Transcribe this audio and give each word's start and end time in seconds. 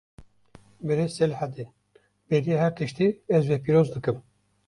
Birêz 0.91 1.11
Silhedîn, 1.17 1.69
beriya 2.29 2.57
her 2.63 2.73
tiştî 2.77 3.07
ez 3.35 3.43
we 3.49 3.57
pîroz 3.63 3.87
dikim 3.95 4.17